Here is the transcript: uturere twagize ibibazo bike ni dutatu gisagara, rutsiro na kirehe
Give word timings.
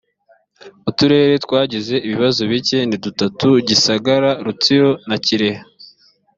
uturere 0.89 1.35
twagize 1.45 1.95
ibibazo 2.05 2.41
bike 2.51 2.77
ni 2.89 2.97
dutatu 3.05 3.47
gisagara, 3.67 4.29
rutsiro 4.45 4.89
na 5.07 5.17
kirehe 5.25 5.61